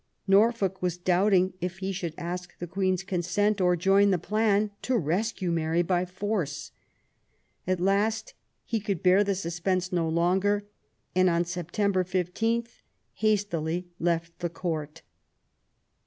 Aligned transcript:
Norfolk 0.25 0.81
was 0.81 0.97
doubting 0.97 1.53
if 1.61 1.77
he 1.77 1.91
should 1.91 2.15
ask 2.17 2.57
the 2.57 2.65
Queen's 2.65 3.03
consent 3.03 3.61
or 3.61 3.75
join 3.75 4.09
the 4.09 4.17
plan 4.17 4.71
to 4.81 4.97
rescue 4.97 5.51
Mary 5.51 5.83
by 5.83 6.05
force. 6.05 6.71
At 7.67 7.79
last 7.79 8.33
he 8.65 8.79
could 8.79 9.03
bear 9.03 9.23
the 9.23 9.35
suspense 9.35 9.93
no 9.93 10.09
longer, 10.09 10.65
and 11.15 11.29
on 11.29 11.45
September 11.45 12.03
15 12.03 12.63
hastily 13.13 13.89
left 13.99 14.39
the 14.39 14.49
Court. 14.49 15.03